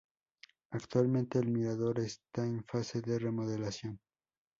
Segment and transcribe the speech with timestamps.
[0.71, 3.99] Actualmente el mirador está en fase de remodelación.